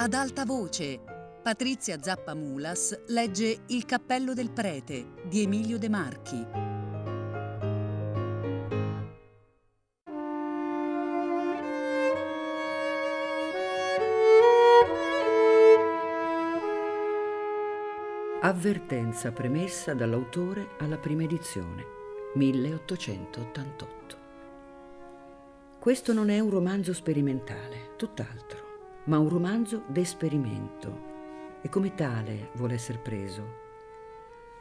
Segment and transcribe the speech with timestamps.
[0.00, 1.00] Ad alta voce,
[1.42, 6.46] Patrizia Zappa Mulas legge Il cappello del prete di Emilio De Marchi.
[18.42, 21.84] Avvertenza premessa dall'autore alla prima edizione,
[22.34, 24.16] 1888.
[25.80, 28.67] Questo non è un romanzo sperimentale, tutt'altro
[29.08, 31.06] ma un romanzo d'esperimento
[31.62, 33.66] e come tale vuole essere preso.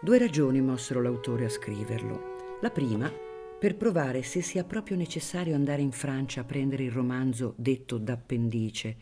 [0.02, 2.58] Due ragioni mossero l'autore a scriverlo.
[2.62, 3.12] La prima,
[3.60, 8.96] per provare se sia proprio necessario andare in Francia a prendere il romanzo detto d'appendice,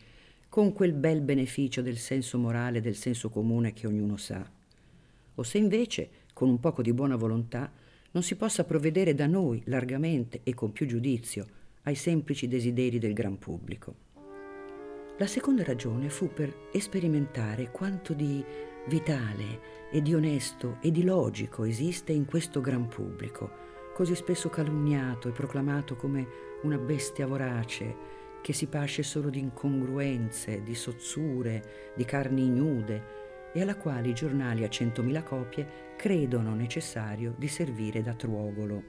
[0.48, 4.44] con quel bel beneficio del senso morale e del senso comune che ognuno sa,
[5.38, 7.70] o se invece, con un poco di buona volontà,
[8.10, 11.46] non si possa provvedere da noi largamente e con più giudizio
[11.82, 14.05] ai semplici desideri del gran pubblico.
[15.18, 18.44] La seconda ragione fu per sperimentare quanto di
[18.86, 23.50] vitale e di onesto e di logico esiste in questo gran pubblico,
[23.94, 26.26] così spesso calunniato e proclamato come
[26.64, 27.96] una bestia vorace
[28.42, 33.14] che si pasce solo di incongruenze, di sozzure, di carni ignude
[33.54, 38.82] e alla quale i giornali a centomila copie credono necessario di servire da truogolo.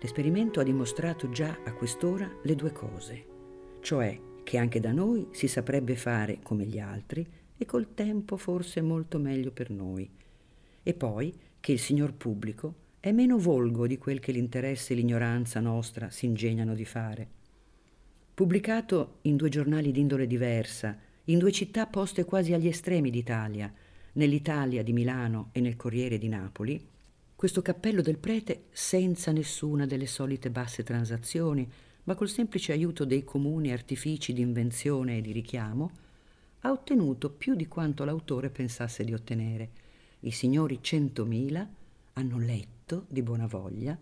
[0.00, 3.24] L'esperimento ha dimostrato già a quest'ora le due cose,
[3.80, 8.80] cioè che anche da noi si saprebbe fare come gli altri e col tempo forse
[8.80, 10.08] molto meglio per noi.
[10.84, 15.58] E poi che il signor pubblico è meno volgo di quel che l'interesse e l'ignoranza
[15.58, 17.28] nostra si ingegnano di fare.
[18.34, 23.72] Pubblicato in due giornali d'indole diversa, in due città poste quasi agli estremi d'Italia,
[24.12, 26.80] nell'Italia di Milano e nel Corriere di Napoli,
[27.34, 31.68] questo cappello del prete, senza nessuna delle solite basse transazioni,
[32.06, 35.90] ma col semplice aiuto dei comuni artifici di invenzione e di richiamo,
[36.60, 39.70] ha ottenuto più di quanto l'autore pensasse di ottenere.
[40.20, 41.68] I signori centomila
[42.14, 43.96] hanno letto di buona voglia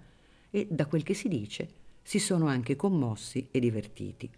[0.50, 1.69] e, da quel che si dice,
[2.03, 4.31] si sono anche commossi e divertiti.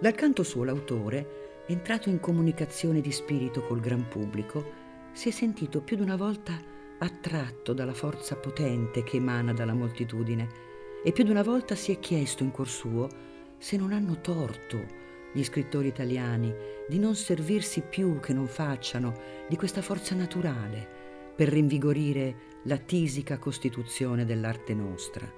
[0.00, 4.78] Dal canto suo l'autore, entrato in comunicazione di spirito col gran pubblico,
[5.12, 6.58] si è sentito più di una volta
[6.98, 10.68] attratto dalla forza potente che emana dalla moltitudine
[11.02, 13.08] e più di una volta si è chiesto in cuor suo
[13.58, 14.98] se non hanno torto
[15.32, 16.52] gli scrittori italiani
[16.88, 19.14] di non servirsi più che non facciano
[19.48, 20.98] di questa forza naturale
[21.34, 25.30] per rinvigorire la tisica costituzione dell'arte nostra.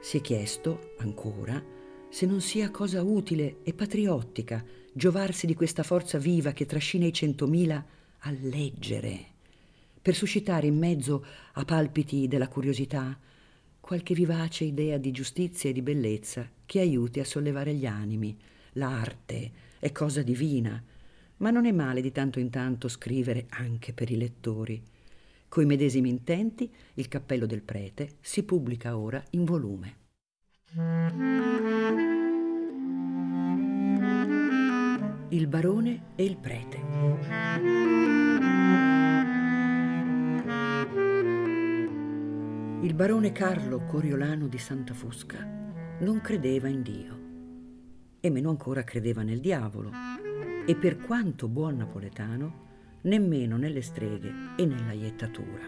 [0.00, 1.62] Si è chiesto, ancora,
[2.08, 7.12] se non sia cosa utile e patriottica giovarsi di questa forza viva che trascina i
[7.12, 7.84] centomila
[8.18, 9.26] a leggere,
[10.00, 13.16] per suscitare in mezzo a palpiti della curiosità
[13.82, 18.34] qualche vivace idea di giustizia e di bellezza che aiuti a sollevare gli animi.
[18.74, 19.50] L'arte
[19.80, 20.80] è cosa divina,
[21.38, 24.80] ma non è male di tanto in tanto scrivere anche per i lettori.
[25.48, 29.96] Coi medesimi intenti, il cappello del prete si pubblica ora in volume.
[35.30, 38.21] Il barone e il prete.
[42.82, 45.38] Il barone Carlo Coriolano di Santa Fusca
[46.00, 47.20] non credeva in Dio
[48.18, 49.92] e meno ancora credeva nel diavolo
[50.66, 52.70] e per quanto buon napoletano
[53.02, 55.62] nemmeno nelle streghe e nella iettatura.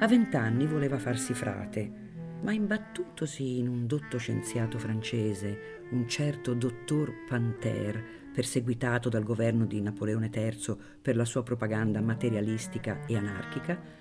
[0.00, 1.92] A vent'anni voleva farsi frate,
[2.40, 9.82] ma imbattutosi in un dotto scienziato francese, un certo dottor Panter, perseguitato dal governo di
[9.82, 13.97] Napoleone III per la sua propaganda materialistica e anarchica,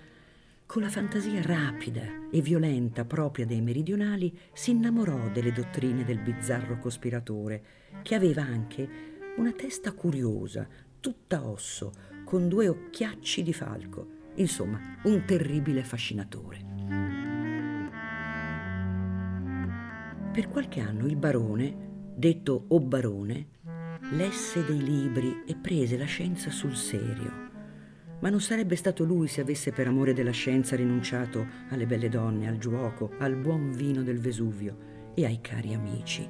[0.68, 6.78] con la fantasia rapida e violenta propria dei meridionali, si innamorò delle dottrine del bizzarro
[6.78, 7.64] cospiratore,
[8.02, 8.88] che aveva anche
[9.38, 10.68] una testa curiosa,
[11.00, 11.94] tutta osso,
[12.26, 16.66] con due occhiacci di falco, insomma, un terribile fascinatore.
[20.34, 23.48] Per qualche anno il barone, detto o barone,
[24.12, 27.47] lesse dei libri e prese la scienza sul serio
[28.20, 32.48] ma non sarebbe stato lui se avesse per amore della scienza rinunciato alle belle donne,
[32.48, 36.28] al giuoco, al buon vino del Vesuvio e ai cari amici.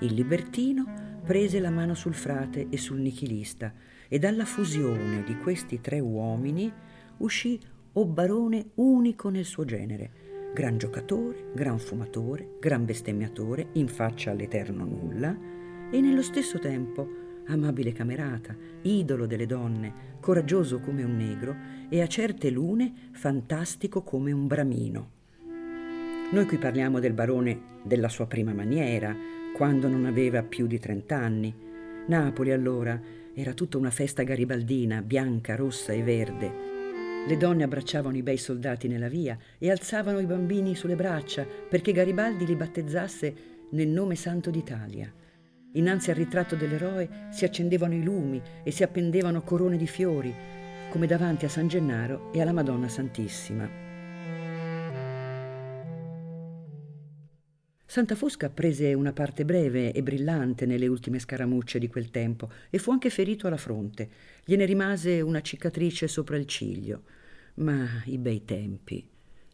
[0.00, 3.72] Il libertino prese la mano sul frate e sul nichilista
[4.08, 6.72] e dalla fusione di questi tre uomini
[7.18, 7.60] uscì
[7.92, 10.10] o barone unico nel suo genere,
[10.54, 15.36] gran giocatore, gran fumatore, gran bestemmiatore, in faccia all'eterno nulla
[15.90, 21.54] e nello stesso tempo amabile camerata, idolo delle donne, coraggioso come un negro
[21.88, 25.10] e a certe lune fantastico come un bramino.
[26.32, 29.14] Noi qui parliamo del barone della sua prima maniera,
[29.54, 31.54] quando non aveva più di trent'anni.
[32.06, 36.52] Napoli allora Era tutta una festa garibaldina, bianca, rossa e verde.
[37.26, 41.92] Le donne abbracciavano i bei soldati nella via e alzavano i bambini sulle braccia perché
[41.92, 43.34] Garibaldi li battezzasse
[43.70, 45.12] nel nome santo d'Italia.
[45.74, 50.34] Innanzi al ritratto dell'eroe si accendevano i lumi e si appendevano corone di fiori,
[50.90, 53.88] come davanti a San Gennaro e alla Madonna Santissima.
[57.86, 62.78] Santa Fosca prese una parte breve e brillante nelle ultime scaramucce di quel tempo e
[62.78, 64.08] fu anche ferito alla fronte.
[64.44, 67.02] Gliene rimase una cicatrice sopra il ciglio.
[67.54, 69.04] Ma i bei tempi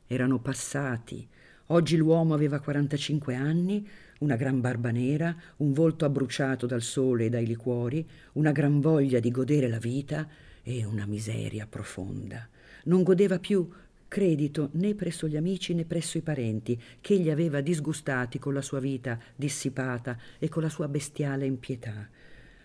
[0.07, 1.27] erano passati.
[1.69, 3.89] Oggi l'uomo aveva 45 anni,
[4.21, 9.21] una gran barba nera, un volto abbruciato dal sole e dai liquori, una gran voglia
[9.21, 10.29] di godere la vita
[10.63, 12.49] e una miseria profonda.
[12.85, 13.69] Non godeva più
[14.09, 18.63] credito né presso gli amici né presso i parenti, che egli aveva disgustati con la
[18.63, 22.09] sua vita dissipata e con la sua bestiale impietà.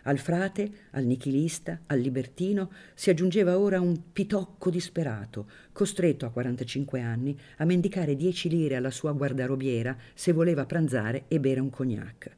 [0.03, 7.01] Al frate, al nichilista, al libertino si aggiungeva ora un pitocco disperato, costretto a 45
[7.01, 12.35] anni a mendicare 10 lire alla sua guardarobiera se voleva pranzare e bere un cognac.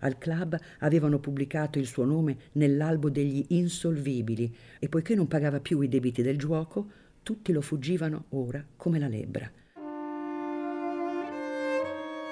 [0.00, 5.80] Al club avevano pubblicato il suo nome nell'albo degli insolvibili e poiché non pagava più
[5.80, 6.90] i debiti del giuoco,
[7.22, 9.50] tutti lo fuggivano ora come la lebbra.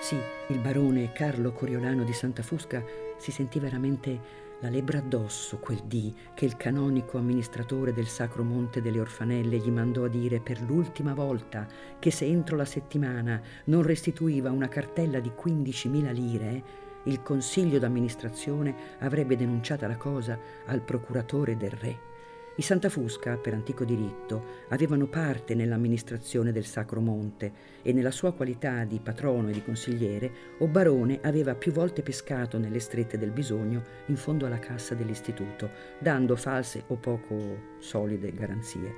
[0.01, 0.17] Sì,
[0.49, 2.85] il barone Carlo Coriolano di Santa Fusca
[3.17, 8.81] si sentì veramente la lebbra addosso quel dì che il canonico amministratore del Sacro Monte
[8.81, 11.67] delle Orfanelle gli mandò a dire per l'ultima volta
[11.99, 16.63] che se entro la settimana non restituiva una cartella di 15.000 lire,
[17.05, 22.14] il consiglio d'amministrazione avrebbe denunciata la cosa al procuratore del re.
[22.57, 27.53] I Santa Fusca, per antico diritto, avevano parte nell'amministrazione del Sacro Monte
[27.83, 32.57] e nella sua qualità di patrono e di consigliere, o barone aveva più volte pescato
[32.57, 35.69] nelle strette del bisogno in fondo alla cassa dell'istituto,
[35.99, 38.95] dando false o poco solide garanzie.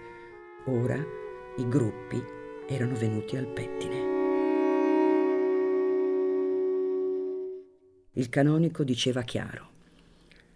[0.67, 1.03] Ora
[1.57, 2.23] i gruppi
[2.69, 4.15] erano venuti al pettine.
[8.13, 9.71] Il canonico diceva chiaro: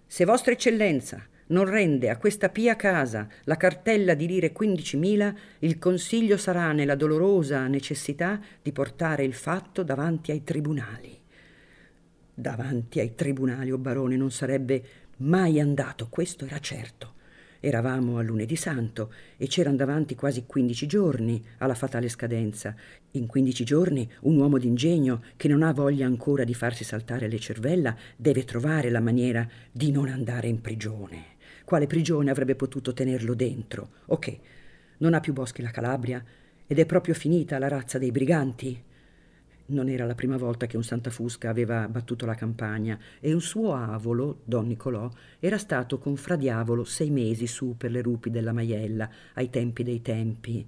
[0.07, 5.79] Se Vostra Eccellenza non rende a questa pia casa la cartella di lire 15.000, il
[5.79, 11.19] Consiglio sarà nella dolorosa necessità di portare il fatto davanti ai tribunali.
[12.33, 14.83] Davanti ai tribunali, o oh barone, non sarebbe
[15.19, 17.19] mai andato, questo era certo.
[17.63, 22.75] Eravamo a lunedì santo e c'eran davanti quasi 15 giorni alla fatale scadenza.
[23.13, 27.39] In 15 giorni un uomo d'ingegno che non ha voglia ancora di farsi saltare le
[27.39, 31.39] cervella deve trovare la maniera di non andare in prigione.
[31.71, 33.91] Quale prigione avrebbe potuto tenerlo dentro?
[34.07, 34.39] Ok,
[34.99, 36.21] non ha più boschi la Calabria
[36.67, 38.83] ed è proprio finita la razza dei briganti?
[39.67, 43.41] Non era la prima volta che un Santa Fusca aveva battuto la campagna e un
[43.41, 45.09] suo avolo, Don Nicolò,
[45.39, 49.85] era stato con Fra Diavolo sei mesi su per le rupi della Maiella, ai tempi
[49.85, 50.67] dei tempi.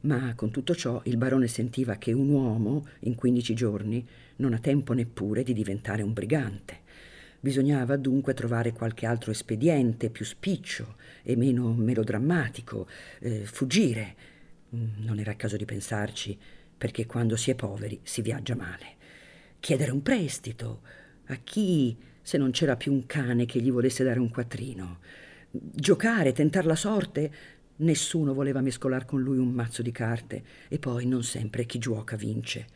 [0.00, 4.04] Ma con tutto ciò il barone sentiva che un uomo, in quindici giorni,
[4.38, 6.82] non ha tempo neppure di diventare un brigante.
[7.44, 12.88] Bisognava dunque trovare qualche altro espediente più spiccio e meno melodrammatico,
[13.18, 14.14] eh, fuggire.
[14.74, 16.38] Mm, non era caso di pensarci,
[16.78, 18.96] perché quando si è poveri si viaggia male.
[19.60, 20.80] Chiedere un prestito.
[21.26, 25.00] A chi se non c'era più un cane che gli volesse dare un quattrino?
[25.50, 27.30] Giocare, tentar la sorte?
[27.76, 32.16] Nessuno voleva mescolar con lui un mazzo di carte e poi non sempre chi gioca
[32.16, 32.68] vince.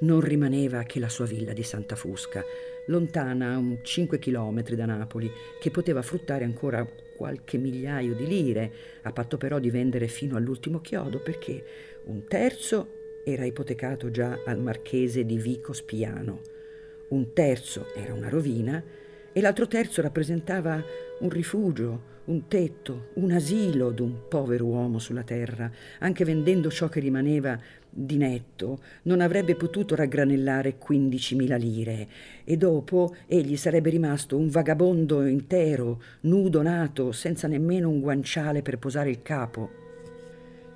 [0.00, 2.42] Non rimaneva che la sua villa di Santa Fusca,
[2.86, 6.86] lontana un 5 chilometri da Napoli, che poteva fruttare ancora
[7.16, 8.72] qualche migliaio di lire,
[9.02, 11.64] a patto però di vendere fino all'ultimo chiodo, perché
[12.04, 16.40] un terzo era ipotecato già al marchese di Vico Spiano,
[17.08, 18.82] un terzo era una rovina
[19.32, 20.82] e l'altro terzo rappresentava
[21.20, 25.70] un rifugio, un tetto, un asilo d'un povero uomo sulla terra.
[26.00, 27.58] Anche vendendo ciò che rimaneva
[27.94, 32.08] di netto, non avrebbe potuto raggranellare 15.000 lire
[32.44, 38.78] e dopo egli sarebbe rimasto un vagabondo intero, nudo nato, senza nemmeno un guanciale per
[38.78, 39.70] posare il capo.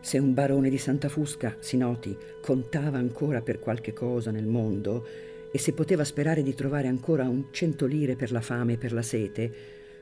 [0.01, 5.05] Se un barone di Santa Fusca, si noti, contava ancora per qualche cosa nel mondo
[5.51, 8.93] e se poteva sperare di trovare ancora un cento lire per la fame e per
[8.93, 9.53] la sete,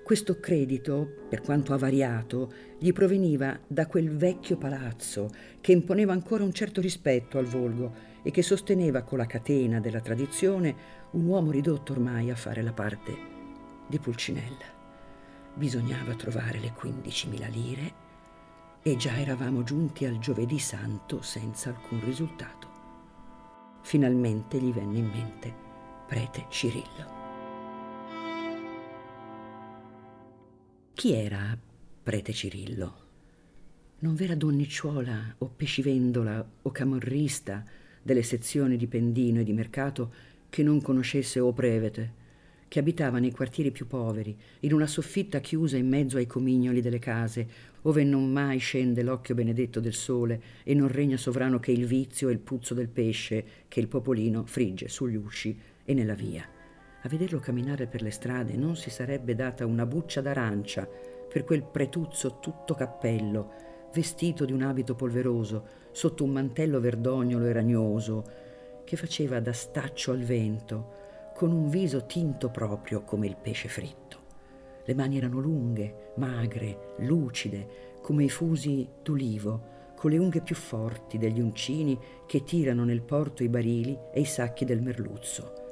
[0.04, 5.30] questo credito, per quanto avariato, gli proveniva da quel vecchio palazzo
[5.62, 10.00] che imponeva ancora un certo rispetto al volgo e che sosteneva con la catena della
[10.00, 10.76] tradizione
[11.12, 13.16] un uomo ridotto ormai a fare la parte
[13.88, 14.66] di Pulcinella.
[15.54, 17.92] Bisognava trovare le 15.000 lire
[18.82, 22.68] e già eravamo giunti al giovedì santo senza alcun risultato.
[23.80, 25.54] Finalmente gli venne in mente
[26.06, 27.13] prete Cirillo.
[30.94, 31.58] Chi era
[32.04, 32.94] prete Cirillo?
[33.98, 37.64] Non vera donnicciuola o pescivendola o camorrista
[38.00, 40.12] delle sezioni di Pendino e di Mercato
[40.48, 42.12] che non conoscesse o prevete,
[42.68, 47.00] che abitava nei quartieri più poveri, in una soffitta chiusa in mezzo ai comignoli delle
[47.00, 47.48] case,
[47.82, 52.28] ove non mai scende l'occhio benedetto del sole e non regna sovrano che il vizio
[52.28, 56.48] e il puzzo del pesce che il popolino frigge sugli usci e nella via.
[57.04, 60.88] A vederlo camminare per le strade non si sarebbe data una buccia d'arancia
[61.28, 63.50] per quel pretuzzo tutto cappello,
[63.92, 68.24] vestito di un abito polveroso, sotto un mantello verdognolo e ragnoso,
[68.84, 74.20] che faceva da staccio al vento, con un viso tinto proprio come il pesce fritto.
[74.86, 81.18] Le mani erano lunghe, magre, lucide, come i fusi d'ulivo, con le unghie più forti
[81.18, 85.63] degli uncini che tirano nel porto i barili e i sacchi del merluzzo.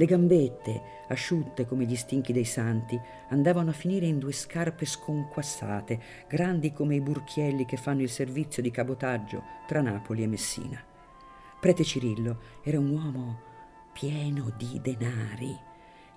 [0.00, 6.00] Le gambette, asciutte come gli stinchi dei santi, andavano a finire in due scarpe sconquassate,
[6.26, 10.82] grandi come i burchielli che fanno il servizio di cabotaggio tra Napoli e Messina.
[11.60, 13.40] Prete Cirillo era un uomo
[13.92, 15.54] pieno di denari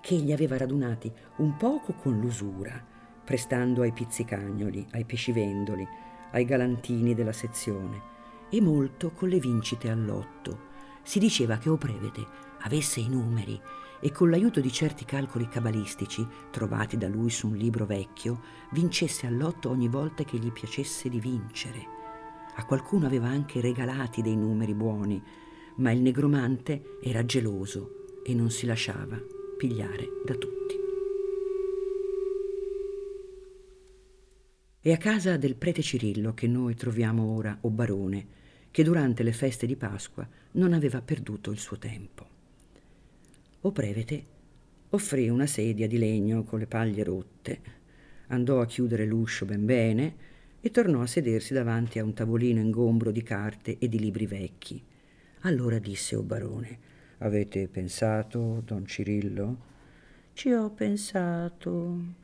[0.00, 2.82] che egli aveva radunati un poco con l'usura,
[3.22, 5.86] prestando ai pizzicagnoli, ai pescivendoli,
[6.30, 8.00] ai galantini della sezione
[8.48, 10.72] e molto con le vincite all'otto.
[11.02, 13.60] Si diceva che Oprevede avesse i numeri
[14.00, 18.42] e con l'aiuto di certi calcoli cabalistici, trovati da lui su un libro vecchio,
[18.72, 21.86] vincesse all'otto ogni volta che gli piacesse di vincere.
[22.56, 25.22] A qualcuno aveva anche regalati dei numeri buoni,
[25.76, 29.18] ma il negromante era geloso e non si lasciava
[29.56, 30.74] pigliare da tutti.
[34.80, 38.26] È a casa del prete Cirillo che noi troviamo ora o barone,
[38.70, 42.33] che durante le feste di Pasqua non aveva perduto il suo tempo.
[43.64, 44.32] O prevete
[44.90, 47.60] offrì una sedia di legno con le paglie rotte,
[48.28, 50.14] andò a chiudere l'uscio ben bene
[50.60, 54.82] e tornò a sedersi davanti a un tavolino ingombro di carte e di libri vecchi
[55.46, 56.78] allora disse o barone,
[57.18, 59.72] avete pensato, don Cirillo?
[60.32, 62.14] Ci ho pensato.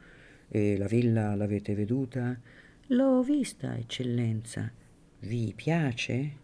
[0.49, 2.39] E la villa l'avete veduta?
[2.89, 4.73] L'ho vista, eccellenza.
[5.21, 6.40] Vi piace?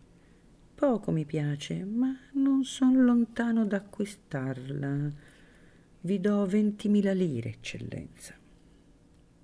[0.76, 5.10] Poco mi piace, ma non son lontano da acquistarla.
[6.02, 8.34] Vi do ventimila lire, eccellenza.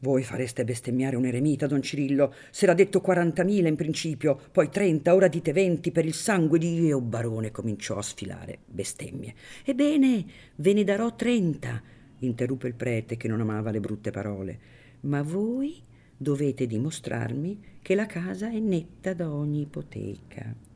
[0.00, 2.34] Voi fareste bestemmiare un eremita, don Cirillo.
[2.50, 7.00] S'era detto quarantamila in principio, poi trenta, ora dite venti per il sangue di Dio.
[7.00, 9.34] Barone cominciò a sfilare bestemmie.
[9.64, 11.80] Ebbene, ve ne darò trenta,
[12.18, 14.58] interruppe il prete che non amava le brutte parole.
[15.00, 15.82] Ma voi
[16.14, 20.71] dovete dimostrarmi che la casa è netta da ogni ipoteca.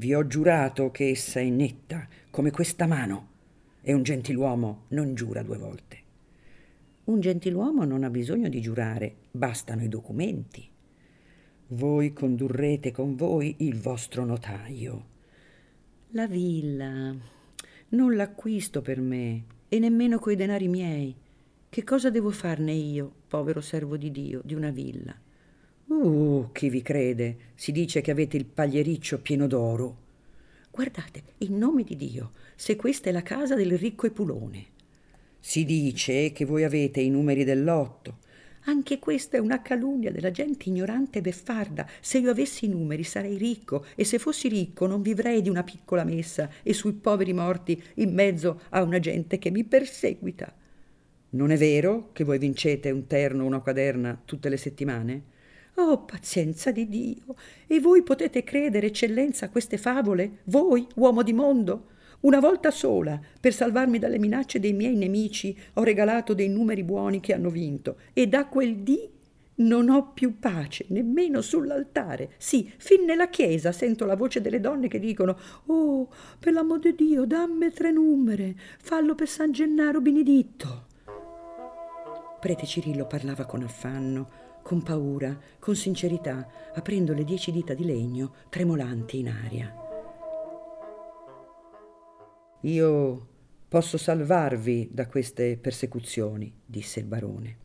[0.00, 3.30] Vi ho giurato che essa è netta, come questa mano.
[3.80, 6.02] E un gentiluomo non giura due volte.
[7.06, 10.64] Un gentiluomo non ha bisogno di giurare, bastano i documenti.
[11.70, 15.06] Voi condurrete con voi il vostro notaio.
[16.10, 17.12] La villa
[17.88, 21.12] non l'acquisto per me e nemmeno coi denari miei.
[21.68, 25.26] Che cosa devo farne io, povero servo di Dio, di una villa?
[25.88, 27.36] Uh, chi vi crede?
[27.54, 29.96] Si dice che avete il pagliericcio pieno d'oro.
[30.70, 34.66] Guardate, in nome di Dio, se questa è la casa del ricco Epulone.
[35.40, 38.18] Si dice che voi avete i numeri dell'otto.
[38.64, 41.88] Anche questa è una calunnia della gente ignorante e beffarda.
[42.00, 45.64] Se io avessi i numeri sarei ricco e se fossi ricco non vivrei di una
[45.64, 50.54] piccola messa e sui poveri morti in mezzo a una gente che mi perseguita.
[51.30, 55.36] Non è vero che voi vincete un terno o una quaderna tutte le settimane?
[55.80, 57.36] Oh, pazienza di Dio!
[57.68, 60.38] E voi potete credere, eccellenza, a queste favole?
[60.46, 61.90] Voi, uomo di mondo?
[62.22, 67.20] Una volta sola, per salvarmi dalle minacce dei miei nemici, ho regalato dei numeri buoni
[67.20, 69.08] che hanno vinto e da quel dì
[69.58, 72.32] non ho più pace, nemmeno sull'altare.
[72.38, 76.96] Sì, fin nella chiesa sento la voce delle donne che dicono «Oh, per l'amor di
[76.96, 80.86] Dio, dammi tre numere, fallo per San Gennaro Beneditto».
[82.40, 88.34] Prete Cirillo parlava con affanno, con paura, con sincerità, aprendo le dieci dita di legno
[88.50, 89.74] tremolanti in aria.
[92.60, 93.28] Io
[93.66, 97.56] posso salvarvi da queste persecuzioni, disse il barone.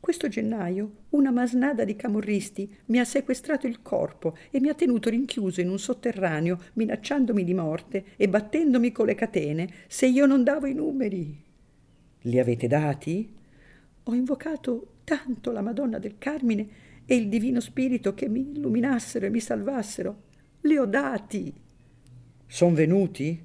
[0.00, 5.08] Questo gennaio una masnada di camorristi mi ha sequestrato il corpo e mi ha tenuto
[5.08, 10.42] rinchiuso in un sotterraneo, minacciandomi di morte e battendomi con le catene se io non
[10.42, 11.44] davo i numeri.
[12.22, 13.32] Li avete dati?
[14.02, 16.68] Ho invocato tanto la Madonna del Carmine
[17.04, 20.22] e il Divino Spirito che mi illuminassero e mi salvassero.
[20.62, 21.52] Li ho dati.
[22.46, 23.42] Sono venuti?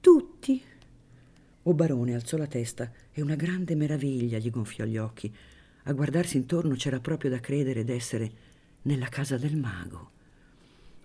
[0.00, 0.62] Tutti.
[1.62, 5.34] O barone alzò la testa e una grande meraviglia gli gonfiò gli occhi.
[5.84, 8.30] A guardarsi intorno c'era proprio da credere d'essere
[8.82, 10.10] nella casa del mago.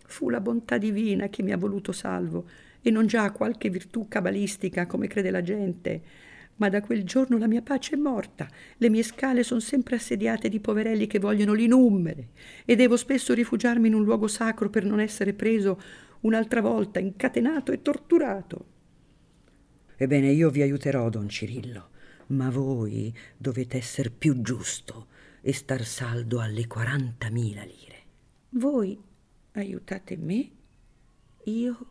[0.06, 2.48] Fu la bontà divina che mi ha voluto salvo
[2.82, 6.02] e non già qualche virtù cabalistica come crede la gente.
[6.58, 8.48] Ma da quel giorno la mia pace è morta.
[8.78, 12.30] Le mie scale sono sempre assediate di poverelli che vogliono l'inummere
[12.66, 15.82] e devo spesso rifugiarmi in un luogo sacro per non essere preso
[16.22, 18.66] un'altra volta, incatenato e torturato.
[19.96, 21.90] Ebbene, io vi aiuterò, don Cirillo,
[22.28, 25.08] ma voi dovete essere più giusto
[25.42, 28.02] e star saldo alle 40.000 lire.
[28.50, 28.98] Voi
[29.54, 30.50] aiutate me,
[31.46, 31.88] io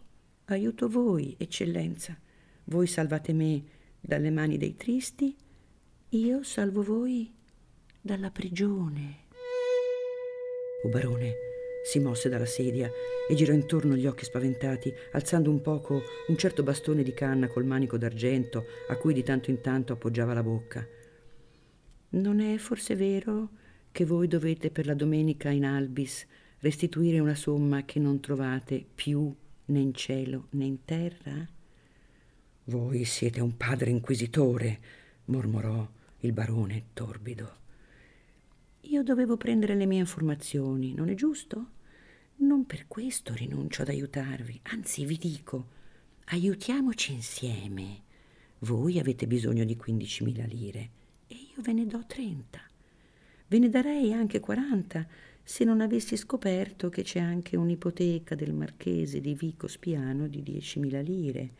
[0.47, 2.17] aiuto voi, eccellenza.
[2.65, 3.63] Voi salvate me
[4.03, 5.35] dalle mani dei tristi,
[6.11, 7.33] io salvo voi
[8.01, 9.21] dalla prigione.
[10.85, 11.35] O barone
[11.85, 12.91] si mosse dalla sedia
[13.29, 17.65] e girò intorno gli occhi spaventati, alzando un poco un certo bastone di canna col
[17.65, 20.87] manico d'argento a cui di tanto in tanto appoggiava la bocca.
[22.11, 23.51] Non è forse vero
[23.93, 26.27] che voi dovete per la domenica in albis
[26.59, 29.35] restituire una somma che non trovate più
[29.67, 31.49] né in cielo né in terra?
[32.65, 34.81] Voi siete un padre inquisitore,
[35.25, 35.91] mormorò
[36.21, 37.57] il barone torbido.
[38.83, 41.71] Io dovevo prendere le mie informazioni, non è giusto?
[42.37, 45.67] Non per questo rinuncio ad aiutarvi, anzi vi dico,
[46.27, 48.03] aiutiamoci insieme.
[48.61, 50.91] Voi avete bisogno di 15.000 lire
[51.27, 52.61] e io ve ne do 30.
[53.49, 55.05] Ve ne darei anche 40
[55.43, 61.03] se non avessi scoperto che c'è anche un'ipoteca del marchese di Vico Spiano di 10.000
[61.03, 61.51] lire.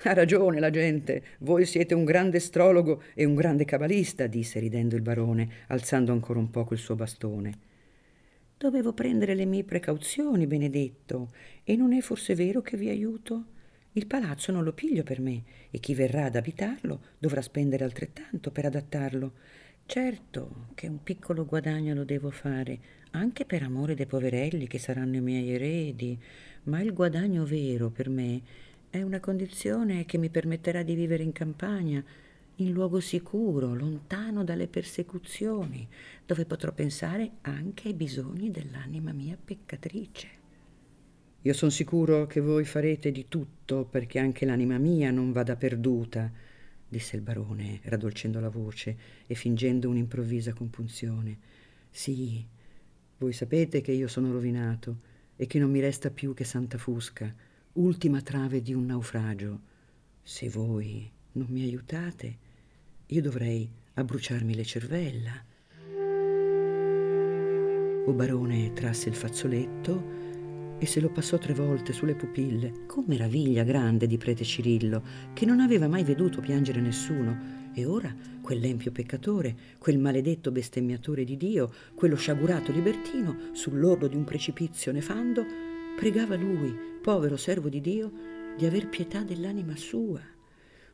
[0.02, 4.96] Ha ragione la gente, voi siete un grande astrologo e un grande cabalista, disse ridendo
[4.96, 7.68] il barone, alzando ancora un poco il suo bastone.
[8.56, 11.32] Dovevo prendere le mie precauzioni, benedetto,
[11.64, 13.44] e non è forse vero che vi aiuto?
[13.92, 18.50] Il palazzo non lo piglio per me e chi verrà ad abitarlo dovrà spendere altrettanto
[18.50, 19.32] per adattarlo.
[19.84, 22.78] Certo che un piccolo guadagno lo devo fare,
[23.10, 26.18] anche per amore dei poverelli che saranno i miei eredi,
[26.64, 28.42] ma il guadagno vero per me
[28.90, 32.04] è una condizione che mi permetterà di vivere in campagna
[32.56, 35.88] in luogo sicuro, lontano dalle persecuzioni,
[36.26, 40.28] dove potrò pensare anche ai bisogni dell'anima mia peccatrice.
[41.42, 46.30] Io sono sicuro che voi farete di tutto perché anche l'anima mia non vada perduta,
[46.86, 51.38] disse il barone, raddolcendo la voce e fingendo un'improvvisa compunzione.
[51.88, 52.44] Sì,
[53.16, 57.32] voi sapete che io sono rovinato e che non mi resta più che Santa Fusca,
[57.74, 59.60] ultima trave di un naufragio.
[60.22, 62.36] Se voi non mi aiutate,
[63.06, 65.44] io dovrei abbruciarmi le cervella.
[68.06, 70.18] O barone trasse il fazzoletto
[70.78, 75.02] e se lo passò tre volte sulle pupille, con meraviglia grande di prete Cirillo,
[75.34, 77.58] che non aveva mai veduto piangere nessuno.
[77.72, 84.24] E ora quell'empio peccatore, quel maledetto bestemmiatore di Dio, quello sciagurato libertino, sull'orlo di un
[84.24, 88.12] precipizio nefando, pregava lui, povero servo di Dio,
[88.56, 90.20] di aver pietà dell'anima sua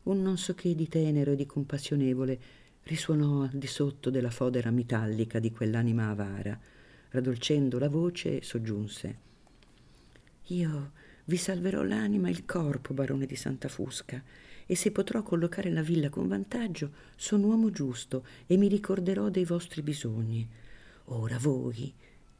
[0.06, 2.38] un non so che di tenero e di compassionevole
[2.84, 6.58] risuonò al di sotto della fodera metallica di quell'anima avara.
[7.10, 9.18] Raddolcendo la voce, soggiunse
[10.44, 10.92] Io
[11.24, 14.22] vi salverò l'anima e il corpo, barone di Santa Fusca,
[14.64, 19.44] e se potrò collocare la villa con vantaggio, sono uomo giusto e mi ricorderò dei
[19.44, 20.48] vostri bisogni.
[21.06, 21.92] Ora voi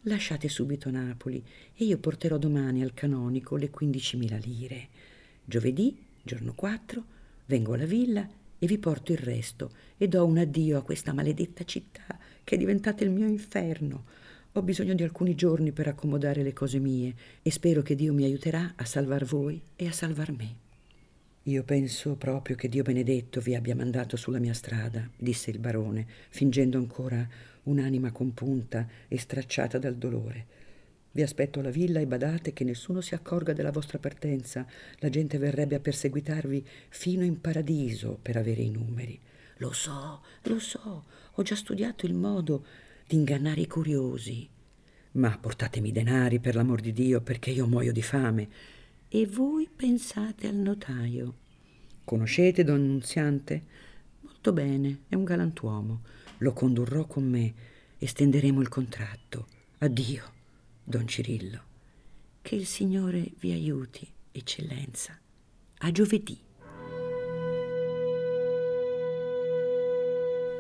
[0.06, 1.42] lasciate subito Napoli
[1.74, 4.88] e io porterò domani al canonico le quindicimila lire.
[5.44, 7.14] Giovedì, giorno 4,
[7.46, 11.64] Vengo alla villa e vi porto il resto e do un addio a questa maledetta
[11.64, 14.04] città che è diventata il mio inferno.
[14.52, 18.24] Ho bisogno di alcuni giorni per accomodare le cose mie e spero che Dio mi
[18.24, 20.64] aiuterà a salvar voi e a salvar me.
[21.44, 26.04] Io penso proprio che Dio benedetto vi abbia mandato sulla mia strada, disse il barone,
[26.30, 27.28] fingendo ancora
[27.66, 30.46] un'anima compunta e stracciata dal dolore.
[31.16, 34.66] Vi aspetto alla villa e badate che nessuno si accorga della vostra partenza.
[34.98, 39.18] La gente verrebbe a perseguitarvi fino in paradiso per avere i numeri.
[39.58, 42.66] Lo so, lo so, ho già studiato il modo
[43.06, 44.46] di ingannare i curiosi.
[45.12, 48.48] Ma portatemi denari, per l'amor di Dio, perché io muoio di fame.
[49.08, 51.34] E voi pensate al notaio.
[52.04, 53.62] Conoscete Don Nunziante?
[54.20, 56.02] Molto bene, è un galantuomo.
[56.38, 57.54] Lo condurrò con me
[57.98, 59.46] e stenderemo il contratto.
[59.78, 60.34] Addio.
[60.84, 61.62] Don Cirillo.
[62.42, 65.18] Che il Signore vi aiuti, eccellenza.
[65.78, 66.38] A giovedì.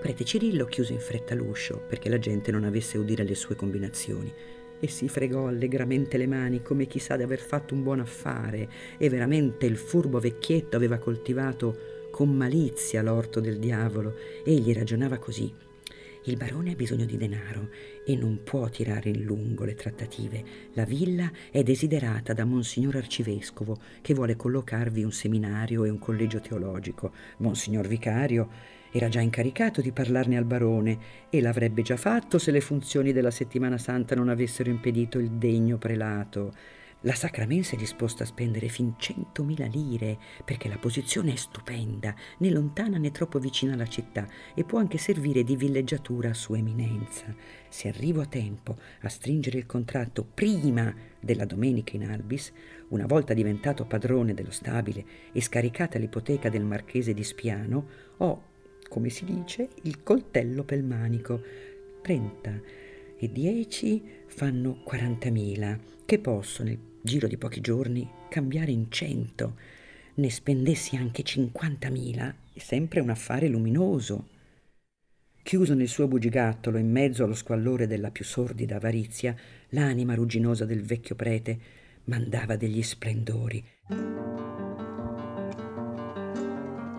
[0.00, 4.32] Prete Cirillo chiuse in fretta l'uscio perché la gente non avesse udire le sue combinazioni
[4.80, 8.68] e si fregò allegramente le mani come chi sa di aver fatto un buon affare
[8.98, 14.16] e veramente il furbo vecchietto aveva coltivato con malizia l'orto del diavolo.
[14.44, 15.52] Egli ragionava così.
[16.28, 17.70] Il barone ha bisogno di denaro
[18.04, 20.42] e non può tirare in lungo le trattative.
[20.72, 26.40] La villa è desiderata da Monsignor Arcivescovo, che vuole collocarvi un seminario e un collegio
[26.40, 27.12] teologico.
[27.38, 28.48] Monsignor Vicario
[28.90, 30.98] era già incaricato di parlarne al barone
[31.30, 35.78] e l'avrebbe già fatto se le funzioni della settimana santa non avessero impedito il degno
[35.78, 36.52] prelato.
[37.06, 42.50] La Sacramense è disposta a spendere fin centomila lire perché la posizione è stupenda, né
[42.50, 47.32] lontana né troppo vicina alla città e può anche servire di villeggiatura a sua eminenza.
[47.68, 52.52] Se arrivo a tempo a stringere il contratto prima della domenica in Albis,
[52.88, 58.42] una volta diventato padrone dello stabile e scaricata l'ipoteca del marchese di Spiano, ho,
[58.88, 61.40] come si dice, il coltello pel manico.
[62.02, 62.60] 30
[63.16, 69.56] e 10 fanno 40.000 che posso nel giro di pochi giorni cambiare in 100.
[70.16, 74.28] Ne spendessi anche 50.000 è sempre un affare luminoso.
[75.42, 79.34] Chiuso nel suo bugigattolo in mezzo allo squallore della più sordida avarizia,
[79.70, 81.58] l'anima rugginosa del vecchio prete
[82.06, 83.64] mandava degli splendori.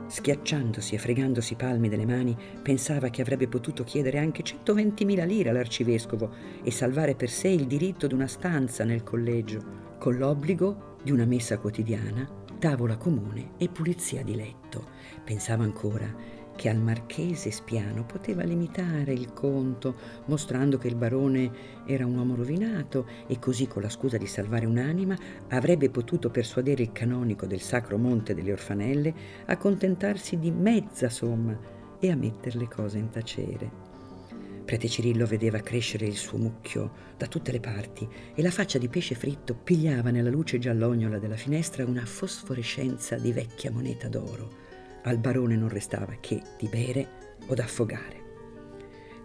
[0.08, 5.50] Schiacciandosi e fregandosi i palmi delle mani, pensava che avrebbe potuto chiedere anche 120.000 lire
[5.50, 11.12] all'arcivescovo e salvare per sé il diritto di una stanza nel collegio, con l'obbligo di
[11.12, 12.30] una messa quotidiana,
[12.60, 14.88] tavola comune e pulizia di letto.
[15.24, 16.14] Pensava ancora
[16.58, 21.52] che al marchese Spiano poteva limitare il conto, mostrando che il barone
[21.86, 25.16] era un uomo rovinato e così con la scusa di salvare un'anima
[25.50, 29.14] avrebbe potuto persuadere il canonico del Sacro Monte delle Orfanelle
[29.46, 31.58] a contentarsi di mezza somma
[32.00, 33.87] e a mettere le cose in tacere.
[34.68, 38.90] Prete Cirillo vedeva crescere il suo mucchio da tutte le parti e la faccia di
[38.90, 44.50] pesce fritto pigliava nella luce giallognola della finestra una fosforescenza di vecchia moneta d'oro.
[45.04, 47.08] Al barone non restava che di bere
[47.46, 48.26] o d'affogare.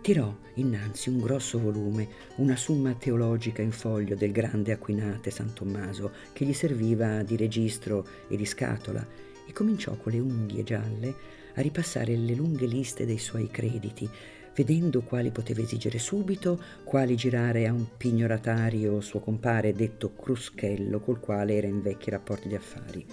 [0.00, 6.12] Tirò innanzi un grosso volume, una summa teologica in foglio del grande Aquinate San Tommaso,
[6.32, 9.04] che gli serviva di registro e di scatola,
[9.44, 11.12] e cominciò con le unghie gialle
[11.56, 14.08] a ripassare le lunghe liste dei suoi crediti,
[14.54, 21.20] vedendo quali poteva esigere subito, quali girare a un pignoratario suo compare detto Cruschello, col
[21.20, 23.06] quale era in vecchi rapporti di affari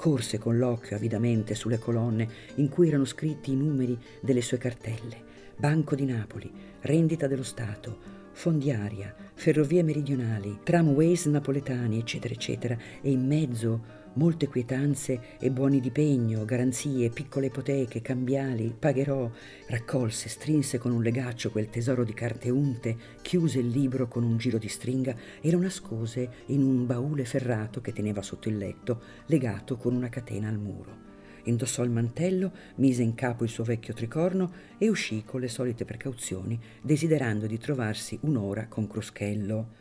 [0.00, 5.28] corse con l'occhio avidamente sulle colonne in cui erano scritti i numeri delle sue cartelle.
[5.54, 7.98] Banco di Napoli, rendita dello Stato,
[8.32, 15.90] fondiaria, ferrovie meridionali, tramways napoletani, eccetera, eccetera, e in mezzo molte quietanze e buoni di
[15.90, 19.30] pegno, garanzie, piccole ipoteche, cambiali, pagherò.
[19.68, 24.36] Raccolse, strinse con un legaccio quel tesoro di carte unte, chiuse il libro con un
[24.36, 29.02] giro di stringa e lo nascose in un baule ferrato che teneva sotto il letto,
[29.26, 31.08] legato con una catena al muro.
[31.44, 35.84] Indossò il mantello, mise in capo il suo vecchio tricorno e uscì con le solite
[35.84, 39.79] precauzioni, desiderando di trovarsi un'ora con Cruschello.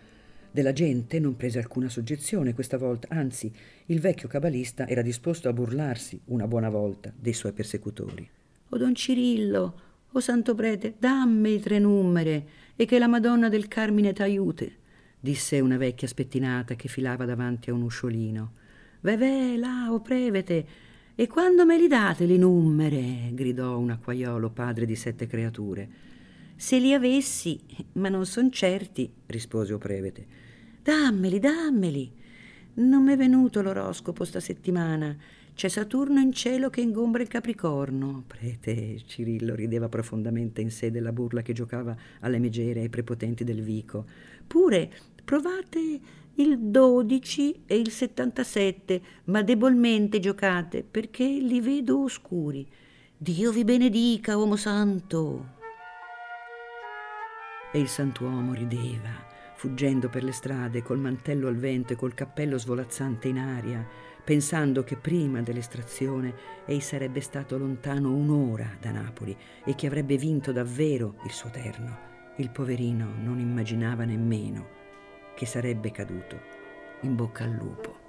[0.51, 3.51] Della gente non prese alcuna soggezione questa volta, anzi
[3.85, 8.27] il vecchio cabalista era disposto a burlarsi una buona volta dei suoi persecutori.
[8.69, 9.81] O don Cirillo,
[10.11, 14.71] o santo prete, dammi i tre numere e che la Madonna del Carmine t'aiute,
[15.19, 18.53] disse una vecchia spettinata che filava davanti a un usciolino.
[19.01, 20.65] Ve là, o prevete,
[21.13, 23.29] e quando me li date li numere?
[23.33, 26.07] gridò un acquaiolo padre di sette creature.
[26.61, 27.57] Se li avessi,
[27.93, 30.25] ma non son certi, rispose o prevete.
[30.83, 32.11] Dammeli, dammeli.
[32.73, 35.15] Non m'è venuto l'oroscopo sta settimana.
[35.55, 38.25] C'è Saturno in cielo che ingombra il Capricorno.
[38.27, 43.61] Prete Cirillo rideva profondamente in sé della burla che giocava alle megere ai prepotenti del
[43.61, 44.05] Vico.
[44.45, 44.91] Pure
[45.23, 45.99] provate
[46.35, 52.67] il 12 e il 77, ma debolmente giocate, perché li vedo oscuri.
[53.15, 55.58] Dio vi benedica, uomo santo.
[57.71, 59.29] E il santuomo rideva
[59.59, 63.85] fuggendo per le strade col mantello al vento e col cappello svolazzante in aria,
[64.23, 66.33] pensando che prima dell'estrazione
[66.65, 72.07] ei sarebbe stato lontano un'ora da Napoli e che avrebbe vinto davvero il suo terno.
[72.37, 74.65] Il poverino non immaginava nemmeno
[75.35, 76.39] che sarebbe caduto
[77.01, 78.08] in bocca al lupo.